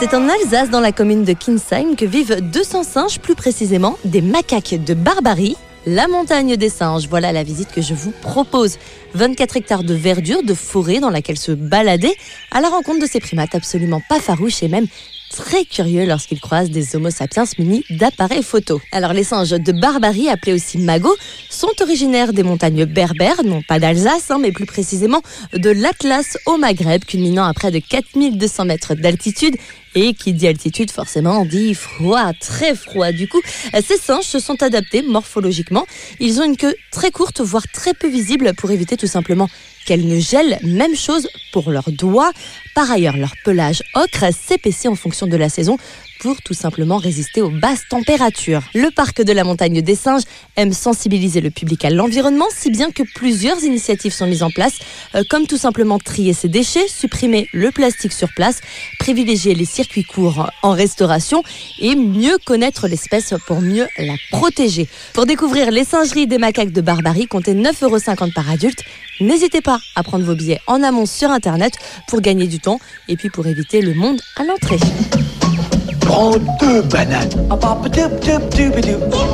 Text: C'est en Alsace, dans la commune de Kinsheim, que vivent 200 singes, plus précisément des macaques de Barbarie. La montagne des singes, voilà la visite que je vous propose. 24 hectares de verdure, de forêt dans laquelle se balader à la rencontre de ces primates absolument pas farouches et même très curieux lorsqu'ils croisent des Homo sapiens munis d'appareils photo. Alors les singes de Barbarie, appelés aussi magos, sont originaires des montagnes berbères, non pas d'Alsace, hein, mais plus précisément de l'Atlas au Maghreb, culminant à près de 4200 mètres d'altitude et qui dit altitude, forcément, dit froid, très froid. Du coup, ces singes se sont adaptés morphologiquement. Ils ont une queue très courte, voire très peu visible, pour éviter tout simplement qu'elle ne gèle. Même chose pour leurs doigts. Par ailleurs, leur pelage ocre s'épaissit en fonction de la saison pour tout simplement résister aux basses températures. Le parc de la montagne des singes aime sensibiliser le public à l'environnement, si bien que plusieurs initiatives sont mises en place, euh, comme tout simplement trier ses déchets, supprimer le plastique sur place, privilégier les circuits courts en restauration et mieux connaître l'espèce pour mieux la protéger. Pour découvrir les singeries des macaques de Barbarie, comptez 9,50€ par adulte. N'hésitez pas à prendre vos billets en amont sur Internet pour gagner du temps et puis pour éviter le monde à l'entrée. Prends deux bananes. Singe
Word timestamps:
C'est 0.00 0.14
en 0.14 0.30
Alsace, 0.30 0.70
dans 0.70 0.80
la 0.80 0.92
commune 0.92 1.24
de 1.24 1.34
Kinsheim, 1.34 1.94
que 1.94 2.06
vivent 2.06 2.40
200 2.40 2.84
singes, 2.84 3.18
plus 3.20 3.34
précisément 3.34 3.98
des 4.06 4.22
macaques 4.22 4.82
de 4.82 4.94
Barbarie. 4.94 5.58
La 5.84 6.08
montagne 6.08 6.56
des 6.56 6.70
singes, 6.70 7.06
voilà 7.06 7.32
la 7.32 7.42
visite 7.42 7.70
que 7.70 7.82
je 7.82 7.92
vous 7.92 8.10
propose. 8.22 8.78
24 9.12 9.58
hectares 9.58 9.84
de 9.84 9.92
verdure, 9.92 10.42
de 10.42 10.54
forêt 10.54 11.00
dans 11.00 11.10
laquelle 11.10 11.36
se 11.36 11.52
balader 11.52 12.14
à 12.50 12.62
la 12.62 12.70
rencontre 12.70 13.00
de 13.00 13.06
ces 13.06 13.20
primates 13.20 13.54
absolument 13.54 14.00
pas 14.08 14.20
farouches 14.20 14.62
et 14.62 14.68
même 14.68 14.86
très 15.30 15.64
curieux 15.64 16.04
lorsqu'ils 16.04 16.40
croisent 16.40 16.70
des 16.70 16.96
Homo 16.96 17.10
sapiens 17.10 17.44
munis 17.58 17.84
d'appareils 17.88 18.42
photo. 18.42 18.80
Alors 18.92 19.12
les 19.12 19.24
singes 19.24 19.50
de 19.50 19.72
Barbarie, 19.72 20.28
appelés 20.28 20.52
aussi 20.52 20.78
magos, 20.78 21.16
sont 21.48 21.72
originaires 21.80 22.32
des 22.32 22.42
montagnes 22.42 22.84
berbères, 22.84 23.42
non 23.44 23.62
pas 23.62 23.78
d'Alsace, 23.78 24.30
hein, 24.30 24.38
mais 24.40 24.52
plus 24.52 24.66
précisément 24.66 25.22
de 25.54 25.70
l'Atlas 25.70 26.36
au 26.46 26.56
Maghreb, 26.56 27.04
culminant 27.04 27.44
à 27.44 27.54
près 27.54 27.70
de 27.70 27.78
4200 27.78 28.64
mètres 28.64 28.94
d'altitude 28.94 29.56
et 29.94 30.14
qui 30.14 30.32
dit 30.32 30.46
altitude, 30.46 30.90
forcément, 30.90 31.44
dit 31.44 31.74
froid, 31.74 32.32
très 32.38 32.74
froid. 32.74 33.12
Du 33.12 33.28
coup, 33.28 33.40
ces 33.84 33.96
singes 33.96 34.24
se 34.24 34.38
sont 34.38 34.62
adaptés 34.62 35.02
morphologiquement. 35.02 35.86
Ils 36.20 36.40
ont 36.40 36.44
une 36.44 36.56
queue 36.56 36.74
très 36.92 37.10
courte, 37.10 37.40
voire 37.40 37.66
très 37.72 37.94
peu 37.94 38.08
visible, 38.08 38.52
pour 38.54 38.70
éviter 38.70 38.96
tout 38.96 39.08
simplement 39.08 39.48
qu'elle 39.90 40.06
ne 40.06 40.20
gèle. 40.20 40.60
Même 40.62 40.94
chose 40.94 41.28
pour 41.50 41.72
leurs 41.72 41.90
doigts. 41.90 42.30
Par 42.76 42.88
ailleurs, 42.92 43.16
leur 43.16 43.34
pelage 43.44 43.82
ocre 43.96 44.26
s'épaissit 44.32 44.86
en 44.86 44.94
fonction 44.94 45.26
de 45.26 45.36
la 45.36 45.48
saison 45.48 45.78
pour 46.20 46.42
tout 46.42 46.54
simplement 46.54 46.98
résister 46.98 47.40
aux 47.40 47.50
basses 47.50 47.88
températures. 47.88 48.62
Le 48.74 48.90
parc 48.90 49.22
de 49.22 49.32
la 49.32 49.42
montagne 49.42 49.80
des 49.80 49.94
singes 49.94 50.22
aime 50.56 50.72
sensibiliser 50.72 51.40
le 51.40 51.50
public 51.50 51.84
à 51.84 51.90
l'environnement, 51.90 52.46
si 52.54 52.70
bien 52.70 52.90
que 52.90 53.02
plusieurs 53.14 53.64
initiatives 53.64 54.12
sont 54.12 54.26
mises 54.26 54.42
en 54.42 54.50
place, 54.50 54.74
euh, 55.14 55.24
comme 55.28 55.46
tout 55.46 55.56
simplement 55.56 55.98
trier 55.98 56.34
ses 56.34 56.48
déchets, 56.48 56.86
supprimer 56.88 57.48
le 57.52 57.70
plastique 57.70 58.12
sur 58.12 58.28
place, 58.34 58.60
privilégier 58.98 59.54
les 59.54 59.64
circuits 59.64 60.04
courts 60.04 60.50
en 60.62 60.72
restauration 60.72 61.42
et 61.80 61.96
mieux 61.96 62.36
connaître 62.44 62.86
l'espèce 62.86 63.34
pour 63.46 63.62
mieux 63.62 63.88
la 63.98 64.14
protéger. 64.30 64.88
Pour 65.14 65.24
découvrir 65.24 65.70
les 65.70 65.84
singeries 65.84 66.26
des 66.26 66.38
macaques 66.38 66.72
de 66.72 66.82
Barbarie, 66.82 67.26
comptez 67.26 67.54
9,50€ 67.54 68.32
par 68.34 68.50
adulte. 68.50 68.82
N'hésitez 69.20 69.62
pas 69.62 69.78
à 69.96 70.02
prendre 70.02 70.24
vos 70.24 70.34
billets 70.34 70.60
en 70.66 70.82
amont 70.82 71.06
sur 71.06 71.30
Internet 71.30 71.74
pour 72.08 72.20
gagner 72.20 72.46
du 72.46 72.58
temps 72.58 72.78
et 73.08 73.16
puis 73.16 73.30
pour 73.30 73.46
éviter 73.46 73.80
le 73.80 73.94
monde 73.94 74.20
à 74.36 74.44
l'entrée. 74.44 74.78
Prends 76.10 76.32
deux 76.58 76.82
bananes. 76.82 77.30
Singe 77.50 79.29